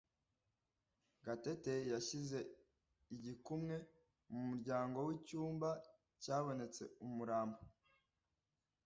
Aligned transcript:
Gatete 1.25 1.73
yasize 1.91 2.39
igikumwe 3.15 3.75
ku 4.25 4.33
muryango 4.47 4.97
wicyumba 5.07 5.69
cyabonetse 6.21 6.83
umurambo. 7.05 7.61